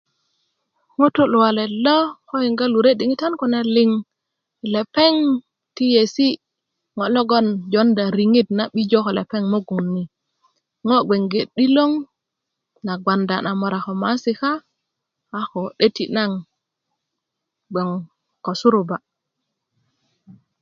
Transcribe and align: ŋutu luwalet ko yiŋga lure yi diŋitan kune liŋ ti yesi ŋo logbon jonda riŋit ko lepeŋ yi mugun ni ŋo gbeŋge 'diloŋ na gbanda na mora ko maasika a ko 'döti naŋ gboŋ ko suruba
ŋutu 0.97 1.23
luwalet 1.31 1.73
ko 2.29 2.35
yiŋga 2.43 2.65
lure 2.73 2.91
yi 2.93 2.97
diŋitan 2.99 3.33
kune 3.39 3.59
liŋ 3.75 3.91
ti 5.75 5.85
yesi 5.95 6.27
ŋo 6.97 7.03
logbon 7.15 7.47
jonda 7.71 8.03
riŋit 8.17 8.47
ko 9.05 9.11
lepeŋ 9.17 9.43
yi 9.45 9.51
mugun 9.53 9.85
ni 9.95 10.03
ŋo 10.87 10.97
gbeŋge 11.05 11.41
'diloŋ 11.47 11.91
na 12.85 12.93
gbanda 13.01 13.35
na 13.43 13.51
mora 13.59 13.79
ko 13.85 13.91
maasika 14.01 14.51
a 15.37 15.39
ko 15.51 15.61
'döti 15.77 16.03
naŋ 16.15 16.31
gboŋ 17.71 17.89
ko 18.43 18.51
suruba 18.59 18.97